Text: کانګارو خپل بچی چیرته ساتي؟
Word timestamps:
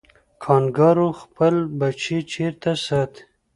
کانګارو 0.43 1.07
خپل 1.21 1.55
بچی 1.79 2.17
چیرته 2.31 2.71
ساتي؟ 2.85 3.21